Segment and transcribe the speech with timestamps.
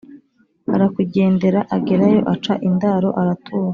[0.75, 3.69] arakugendera agerayo aca indaro aratura.